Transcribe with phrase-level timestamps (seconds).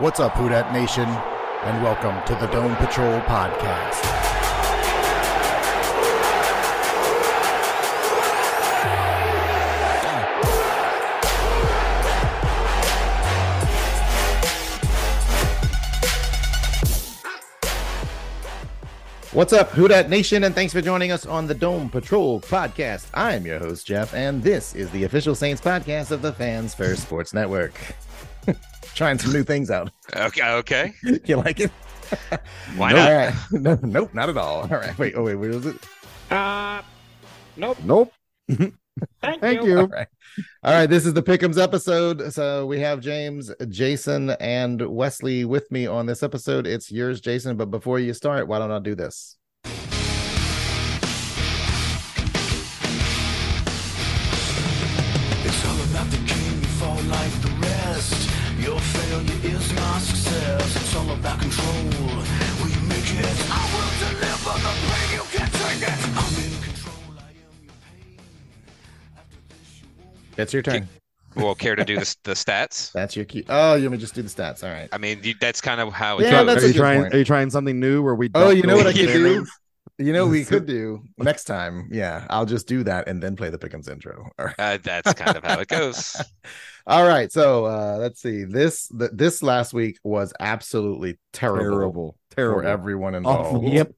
[0.00, 4.02] What's up, Who Dat Nation, and welcome to the Dome Patrol podcast.
[19.32, 23.06] What's up, Who Dat Nation, and thanks for joining us on the Dome Patrol podcast.
[23.14, 27.02] I'm your host, Jeff, and this is the official Saints podcast of the Fans First
[27.02, 27.74] Sports Network.
[28.94, 29.90] Trying some new things out.
[30.14, 30.94] Okay, okay.
[31.24, 31.70] you like it?
[32.76, 32.98] Why nope.
[32.98, 33.08] not?
[33.08, 33.34] All right.
[33.52, 34.62] No, nope, not at all.
[34.62, 34.96] All right.
[34.98, 35.14] Wait.
[35.16, 35.34] Oh, wait.
[35.34, 35.76] Where was it?
[36.30, 36.82] Uh,
[37.56, 37.78] nope.
[37.82, 38.12] Nope.
[38.48, 39.70] Thank, Thank you.
[39.70, 39.78] you.
[39.80, 40.06] All right.
[40.62, 40.86] All right.
[40.86, 42.32] This is the Pick'ems episode.
[42.32, 46.66] So we have James, Jason, and Wesley with me on this episode.
[46.66, 47.56] It's yours, Jason.
[47.56, 49.36] But before you start, why don't I do this?
[61.44, 61.50] Am
[67.62, 68.18] your pain.
[69.16, 70.88] After this, you won't It's your turn.
[71.36, 72.92] Well, care to do the, the stats?
[72.94, 73.44] That's your key.
[73.48, 74.62] Oh, you want me to just do the stats?
[74.62, 74.88] All right.
[74.92, 76.46] I mean, you, that's kind of how it Yeah, goes.
[76.46, 77.00] that's are a you good trying?
[77.02, 77.14] point.
[77.14, 78.30] Are you trying something new where we?
[78.34, 79.46] Oh, don't you know what I the could do?
[79.98, 80.06] Names?
[80.06, 81.88] You know we could do next time.
[81.92, 84.28] Yeah, I'll just do that and then play the Pick'ems intro.
[84.38, 84.54] All right.
[84.58, 86.16] Uh, that's kind of how it goes.
[86.86, 87.30] All right.
[87.32, 88.44] So uh let's see.
[88.44, 92.60] This th- this last week was absolutely terrible, Terrible, terrible.
[92.62, 93.56] for everyone Awful.
[93.64, 93.74] involved.
[93.74, 93.92] Yep.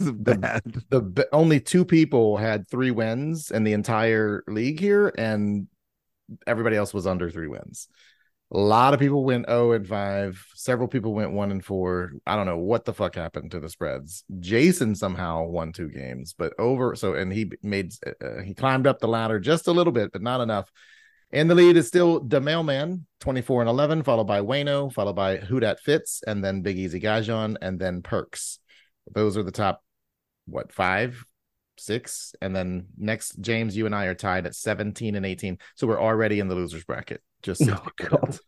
[0.00, 0.62] The- Bad.
[0.90, 5.68] The only two people had three wins in the entire league here, and
[6.46, 7.86] everybody else was under three wins.
[8.52, 10.46] A lot of people went 0 and 5.
[10.54, 12.12] Several people went 1 and 4.
[12.26, 14.24] I don't know what the fuck happened to the spreads.
[14.38, 19.00] Jason somehow won two games, but over so and he made uh, he climbed up
[19.00, 20.70] the ladder just a little bit, but not enough.
[21.32, 25.38] And the lead is still the mailman, 24 and 11, followed by Wayno, followed by
[25.38, 28.60] Hudat Fitz, and then Big Easy Gajon, and then Perks.
[29.12, 29.82] Those are the top,
[30.46, 31.24] what, five,
[31.76, 32.36] six?
[32.40, 35.58] And then next, James, you and I are tied at 17 and 18.
[35.74, 37.20] So we're already in the losers bracket.
[37.44, 37.88] Just so Oh.
[38.08, 38.38] God.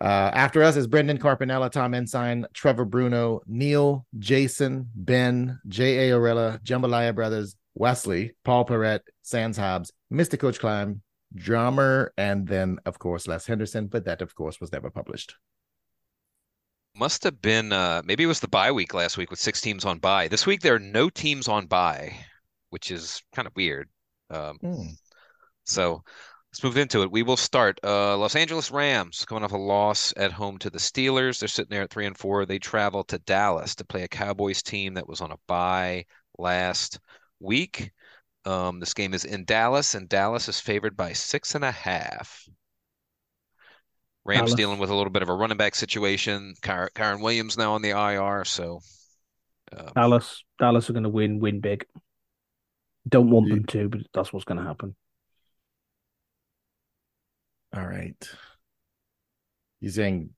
[0.00, 6.12] Uh, after us is Brendan Carpinella, Tom Ensign, Trevor Bruno, Neil, Jason, Ben, J.A.
[6.16, 10.38] Orella, Jambalaya Brothers, Wesley, Paul Perrette, Sans Hobbs, Mr.
[10.38, 11.02] Coach Climb,
[11.34, 13.88] Drummer, and then, of course, Les Henderson.
[13.88, 15.34] But that, of course, was never published.
[16.94, 19.84] Must have been uh, maybe it was the bye week last week with six teams
[19.84, 20.28] on bye.
[20.28, 22.12] This week there are no teams on bye,
[22.70, 23.88] which is kind of weird.
[24.30, 24.82] Um, Hmm.
[25.64, 26.02] so
[26.58, 27.10] let's move into it.
[27.12, 27.78] We will start.
[27.84, 31.38] Uh, Los Angeles Rams coming off a loss at home to the Steelers.
[31.38, 32.46] They're sitting there at three and four.
[32.46, 36.04] They travel to Dallas to play a Cowboys team that was on a bye
[36.36, 36.98] last
[37.38, 37.92] week.
[38.44, 42.44] Um, this game is in Dallas, and Dallas is favored by six and a half.
[44.24, 44.54] Rams Dallas.
[44.54, 46.54] dealing with a little bit of a running back situation.
[46.60, 48.80] Ky- Kyren Williams now on the IR, so
[49.76, 51.86] um, Dallas, Dallas are going to win, win big.
[53.08, 54.96] Don't want You- them to, but that's what's going to happen.
[57.78, 58.28] All right.
[59.80, 60.30] You're saying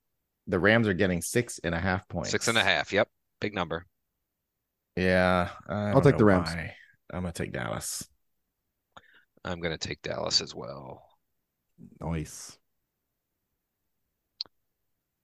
[0.47, 2.31] the Rams are getting six and a half points.
[2.31, 2.92] six and a half.
[2.92, 3.09] Yep,
[3.41, 3.87] big number.
[4.97, 5.48] Yeah.
[5.69, 6.51] I I'll take the Rams.
[6.51, 6.75] why.
[7.13, 8.07] I'm going to take Dallas.
[9.45, 11.03] I'm going to take Dallas as well.
[12.01, 12.59] Nice.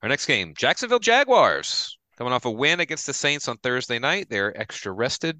[0.02, 1.98] Our next game, Jacksonville Jaguars.
[2.16, 4.28] Coming off a win against the Saints on Thursday night.
[4.30, 5.38] They're extra rested.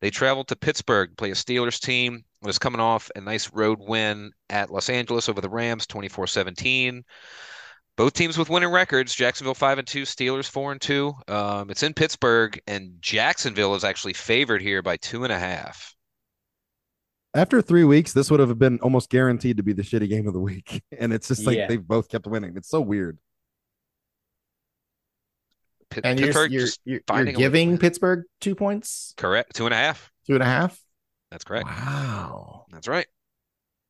[0.00, 3.52] They travel to Pittsburgh to play a Steelers team that was coming off a nice
[3.52, 7.02] road win at Los Angeles over the Rams 24-17.
[7.96, 9.14] Both teams with winning records.
[9.14, 11.12] Jacksonville 5 and 2, Steelers 4 and 2.
[11.28, 15.94] Um, it's in Pittsburgh, and Jacksonville is actually favored here by two and a half.
[17.34, 20.34] After three weeks, this would have been almost guaranteed to be the shitty game of
[20.34, 21.66] the week, and it's just like Yeah.
[21.68, 22.54] they've both kept winning.
[22.56, 23.18] It's so weird.
[25.90, 27.78] Pitt- And you're you're, you're, you're finding a way to giving.
[27.78, 30.10] Pittsburgh two points, correct two and a half.
[30.26, 30.80] two and a half.
[31.34, 31.66] That's correct.
[31.66, 33.08] Wow, That's right.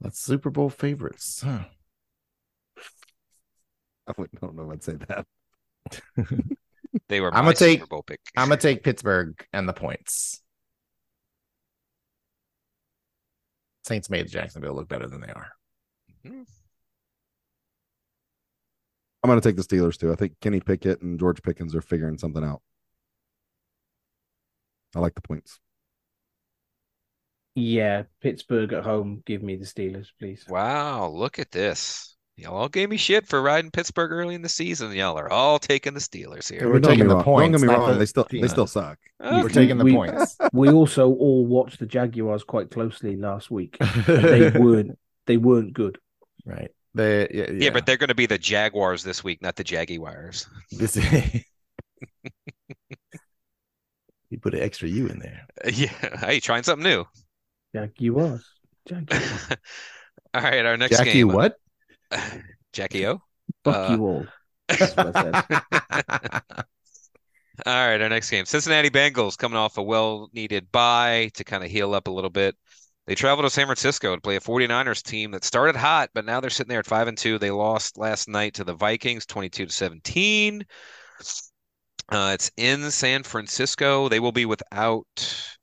[0.00, 1.43] that's Super Bowl favorites.
[1.44, 1.64] Huh.
[4.08, 5.26] I wouldn't- don't know if I'd say that.
[7.08, 8.20] They were I'ma take- Super Bowl pick.
[8.35, 10.41] I'm gonna take Pittsburgh and the points.
[13.85, 15.50] Saints made Jacksonville look better than they are.
[16.25, 16.46] Mhm.
[19.23, 20.12] I'm going to take the Steelers too.
[20.12, 22.62] I think Kenny Pickett and George Pickens are figuring something out.
[24.94, 25.61] I like the points.
[27.55, 29.23] Yeah, Pittsburgh at home.
[29.27, 30.45] Give me the Steelers, please.
[30.49, 32.17] Wow, look at this.
[32.37, 34.91] Y'all all gave me shit for riding Pittsburgh early in the season.
[34.91, 36.67] Y'all are all taking the Steelers here.
[36.69, 37.23] We're Don't get taking me the wrong.
[37.25, 37.93] points, Don't get me wrong.
[37.93, 38.99] the They still they still suck.
[39.25, 39.41] Okay.
[39.41, 40.37] We're taking the we- points.
[40.53, 43.77] We also all watched the Jaguars quite closely last week.
[44.09, 44.99] They weren't.
[45.27, 45.99] They weren't good.
[46.45, 46.73] right.
[46.97, 50.49] They yeah, Yeah, but they're going to be the Jaguars this week, not the Jaguars.
[50.73, 50.97] this
[54.31, 55.47] you put an extra U in there.
[55.73, 57.05] Yeah, hey, trying something new.
[57.75, 58.44] Jaguars.
[58.87, 59.47] Jaguars.
[60.35, 61.29] all right, our next Jackie, game.
[61.29, 61.56] what?
[62.73, 63.21] Jackie O.
[63.65, 64.26] Fuck Uh, you all.
[64.69, 66.43] That's what I said.
[67.67, 68.47] All right, our next game.
[68.47, 72.56] Cincinnati Bengals coming off a well-needed bye to kind of heal up a little bit.
[73.06, 76.41] They travel to San Francisco to play a 49ers team that started hot, but now
[76.41, 77.38] they're sitting there at 5 and 2.
[77.38, 80.65] They lost last night to the Vikings 22 to 17.
[82.11, 84.09] Uh, it's in San Francisco.
[84.09, 85.06] They will be without,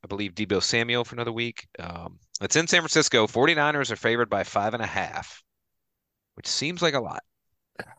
[0.04, 1.66] I believe, Deebo Samuel for another week.
[1.78, 3.26] Um, it's in San Francisco.
[3.26, 5.42] 49ers are favored by five and a half,
[6.34, 7.22] which seems like a lot.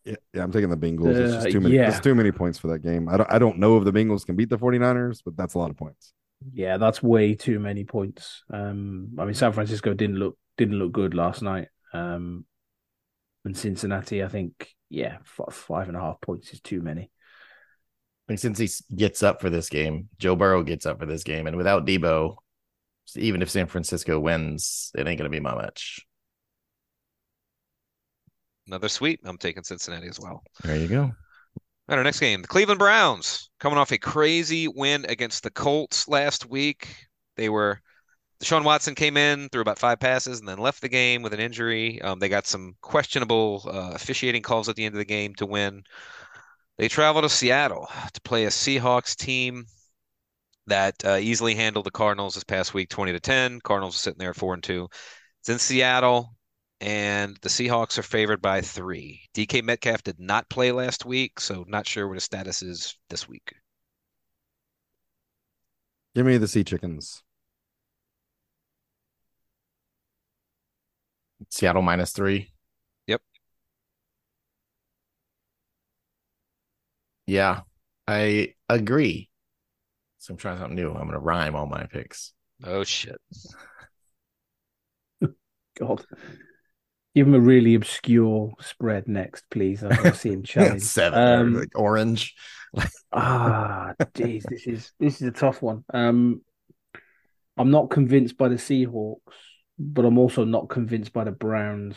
[0.05, 1.15] Yeah, yeah, I'm taking the Bengals.
[1.15, 1.75] it's just Uh, too many.
[1.75, 1.99] yeah.
[1.99, 3.09] Too many points for that game.
[3.09, 3.31] I don't.
[3.31, 5.77] I don't know if the Bengals can beat the 49ers, but that's a lot of
[5.77, 6.13] points.
[6.53, 8.43] Yeah, that's way too many points.
[8.51, 11.69] Um, I mean, San Francisco didn't look didn't look good last night.
[11.93, 12.45] Um,
[13.45, 17.11] and Cincinnati, I think, yeah, f- five and a half points is too many.
[18.27, 21.57] Think Cincy gets up for this game, Joe Burrow gets up for this game, and
[21.57, 22.35] without Deebo,
[23.15, 26.05] even if San Francisco wins, it ain't gonna be my much.
[28.67, 29.19] Another sweep.
[29.25, 30.41] I'm taking Cincinnati as well.
[30.63, 31.01] There you go.
[31.03, 31.11] All
[31.89, 36.07] right, our next game, the Cleveland Browns, coming off a crazy win against the Colts
[36.07, 36.87] last week.
[37.35, 37.81] They were
[38.43, 41.39] Deshaun Watson came in, threw about five passes, and then left the game with an
[41.39, 42.01] injury.
[42.01, 45.45] Um, they got some questionable uh, officiating calls at the end of the game to
[45.45, 45.83] win.
[46.77, 49.65] They travel to Seattle to play a Seahawks team
[50.67, 53.61] that uh, easily handled the Cardinals this past week, 20 to 10.
[53.61, 54.87] Cardinals are sitting there four and two.
[55.41, 56.35] It's in Seattle
[56.81, 59.21] and the Seahawks are favored by three.
[59.33, 63.27] DK Metcalf did not play last week, so not sure what his status is this
[63.27, 63.53] week.
[66.15, 67.23] Give me the Sea Chickens.
[71.49, 72.52] Seattle minus three.
[77.25, 77.61] Yeah,
[78.07, 79.29] I agree.
[80.19, 80.91] So I'm trying something new.
[80.91, 82.33] I'm gonna rhyme all my picks.
[82.63, 83.17] Oh shit.
[85.79, 86.05] God,
[87.15, 89.83] give him a really obscure spread next, please.
[89.83, 90.83] I want to see him challenge.
[90.83, 92.35] Seven or Um, like orange.
[93.11, 95.85] Ah, jeez, this is this is a tough one.
[95.93, 96.41] Um,
[97.55, 99.19] I'm not convinced by the Seahawks,
[99.77, 101.95] but I'm also not convinced by the Browns.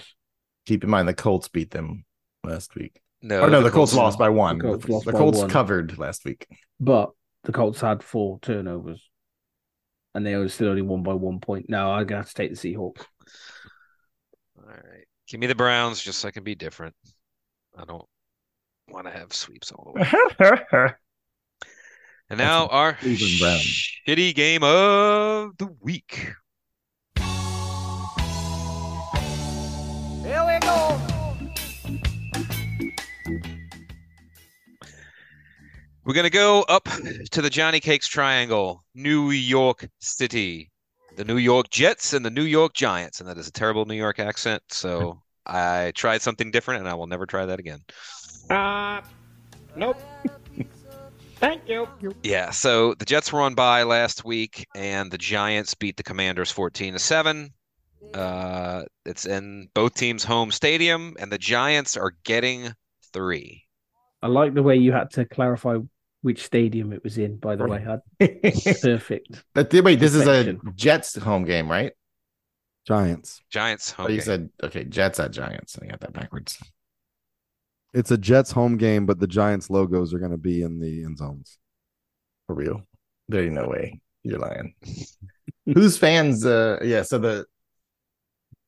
[0.66, 2.04] Keep in mind the Colts beat them
[2.44, 3.00] last week.
[3.22, 4.58] No, oh no, the, Colts, Colts- lost by one.
[4.58, 5.50] the Colts the lost the Colts one.
[5.50, 6.46] covered last week.
[6.78, 7.10] But
[7.44, 9.02] the Colts had four turnovers,
[10.14, 11.66] and they were still only won by one point.
[11.68, 13.04] No, I'm gonna have to take the Seahawks.
[14.58, 15.06] All right.
[15.28, 16.94] Give me the Browns just so I can be different.
[17.76, 18.06] I don't
[18.88, 20.92] want to have sweeps all the way.
[22.28, 26.32] And now our Cleveland shitty game of the week.
[36.06, 36.88] We're going to go up
[37.32, 40.70] to the Johnny Cakes Triangle, New York City,
[41.16, 43.18] the New York Jets and the New York Giants.
[43.18, 44.62] And that is a terrible New York accent.
[44.68, 47.80] So I tried something different and I will never try that again.
[48.48, 49.00] Uh,
[49.74, 50.00] nope.
[51.40, 51.88] Thank you.
[52.22, 56.52] Yeah, so the Jets were on by last week and the Giants beat the Commanders
[56.52, 57.52] 14 to 7.
[58.14, 62.72] Uh, it's in both teams' home stadium and the Giants are getting
[63.12, 63.64] 3.
[64.22, 65.78] I like the way you had to clarify
[66.22, 67.36] which stadium it was in.
[67.36, 68.02] By the way, Had-
[68.82, 69.42] perfect.
[69.54, 71.92] But th- wait, this is a Jets home game, right?
[72.86, 73.40] Giants.
[73.50, 74.24] Giants home Oh, you game.
[74.24, 75.78] said okay, Jets at Giants.
[75.82, 76.58] I got that backwards.
[77.94, 81.02] It's a Jets home game, but the Giants logos are going to be in the
[81.04, 81.58] end zones.
[82.46, 82.82] For real.
[83.28, 84.00] There ain't no way.
[84.22, 84.74] You're lying.
[85.66, 87.46] Whose fans uh yeah, so the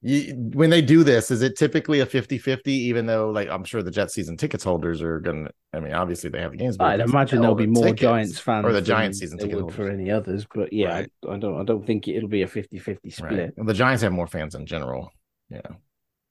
[0.01, 3.83] You, when they do this, is it typically a 50-50, even though like I'm sure
[3.83, 6.87] the Jet season tickets holders are gonna I mean, obviously they have the games, but
[6.87, 9.75] I'd imagine there'll be more tickets- Giants fans or the Giants season there ticket would
[9.75, 10.47] for any others.
[10.55, 11.13] But yeah, Right.
[11.29, 13.13] I, I don't I don't think it'll be a 50-50 Right.
[13.13, 13.55] split.
[13.57, 15.11] And the Giants have more fans in general.
[15.51, 15.63] Yeah.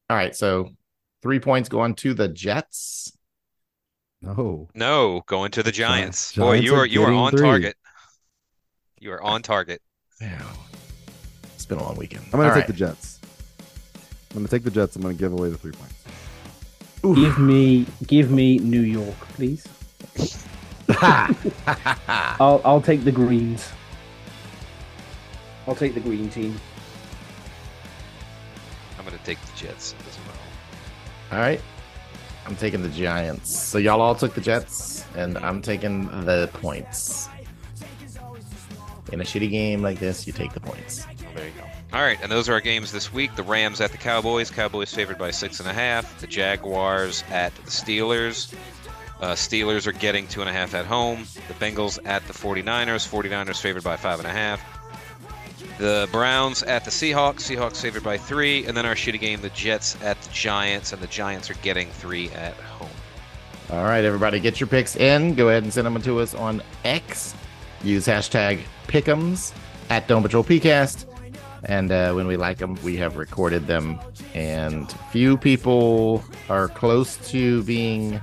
[0.10, 0.70] All right, so
[1.22, 3.12] three points going to the Jets.
[4.22, 4.70] No.
[4.74, 6.32] No, going to the Giants.
[6.32, 7.42] Gi- Boy, you are are you are on three.
[7.42, 7.76] target.
[9.00, 9.82] You are on target.
[10.22, 10.42] Yeah.
[11.56, 12.24] It's been a long weekend.
[12.26, 12.68] I'm gonna All take right.
[12.68, 13.20] the Jets.
[14.38, 14.96] I'm gonna take the Jets.
[14.96, 15.96] I'm gonna give away the three points.
[17.02, 19.68] Give me give me New York, please.
[21.02, 23.72] I'll I'll take the greens.
[25.68, 26.56] I'll take the green team.
[28.98, 30.38] I'm going to take the Jets as well.
[31.32, 31.62] All right.
[32.46, 33.54] I'm taking the Giants.
[33.58, 37.28] So y'all all took the Jets, and I'm taking the points.
[39.12, 41.06] In a shitty game like this, you take the points.
[41.06, 41.66] Oh, there you go.
[41.98, 43.36] All right, and those are our games this week.
[43.36, 44.52] The Rams at the Cowboys.
[44.52, 46.22] Cowboys favored by six and a half.
[46.22, 48.54] The Jaguars at the Steelers.
[49.20, 51.26] Uh, Steelers are getting two and a half at home.
[51.48, 53.10] The Bengals at the 49ers.
[53.10, 54.62] 49ers favored by five and a half.
[55.80, 57.40] The Browns at the Seahawks.
[57.40, 58.64] Seahawks favored by three.
[58.68, 60.94] And then our shitty game, the Jets at the Giants.
[60.94, 62.92] And the Giants are getting three at home.
[63.72, 65.34] All right, everybody, get your picks in.
[65.34, 67.34] Go ahead and send them to us on X.
[67.82, 69.52] Use hashtag Pick'ems
[69.90, 71.17] at Dome Patrol PCast.
[71.64, 74.00] And uh, when we like them, we have recorded them.
[74.34, 78.22] And few people are close to being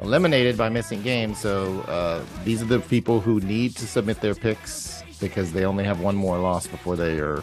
[0.00, 1.38] eliminated by missing games.
[1.38, 5.84] So uh, these are the people who need to submit their picks because they only
[5.84, 7.42] have one more loss before they are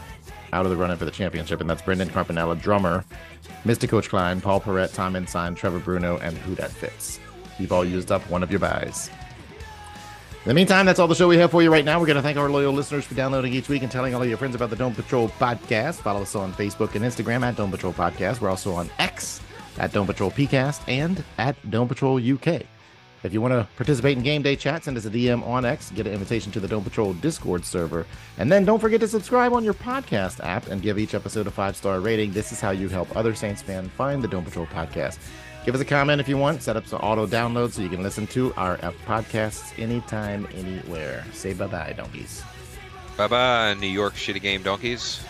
[0.52, 1.62] out of the running for the championship.
[1.62, 3.06] And that's Brendan Carpinella, drummer,
[3.66, 3.88] Mr.
[3.88, 7.20] Coach Klein, Paul Perrette, Tom Ensign, Trevor Bruno, and Who Dat Fits.
[7.58, 9.10] You've all used up one of your buys.
[10.46, 12.00] In the meantime, that's all the show we have for you right now.
[12.00, 14.30] We're going to thank our loyal listeners for downloading each week and telling all of
[14.30, 15.96] your friends about the Dome Patrol podcast.
[15.96, 18.40] Follow us on Facebook and Instagram at Dome Patrol Podcast.
[18.40, 19.42] We're also on X
[19.80, 22.62] at Dome Patrol PCast and at Dome Patrol UK.
[23.22, 25.92] If you want to participate in game day chat, send us a DM on X,
[25.92, 28.06] get an invitation to the Dome Patrol Discord server,
[28.38, 31.52] and then don't forget to subscribe on your podcast app and give each episode a
[31.52, 32.32] five star rating.
[32.32, 35.18] This is how you help other Saints fans find the Dome Patrol podcast.
[35.66, 36.64] Give us a comment if you want.
[36.64, 41.26] Set up some auto download so you can listen to our podcasts anytime, anywhere.
[41.34, 42.44] Say bye bye, donkeys.
[43.18, 45.22] Bye bye, New York shitty game donkeys.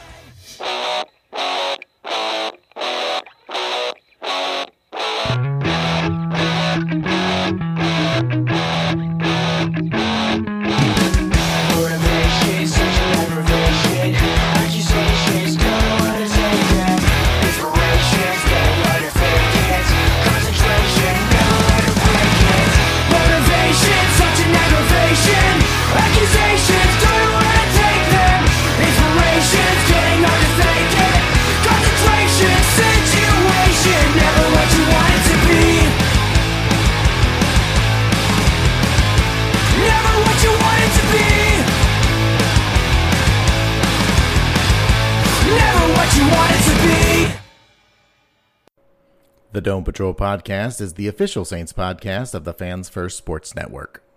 [49.59, 54.08] The Dome Patrol podcast is the official Saints podcast of the Fans First Sports Network.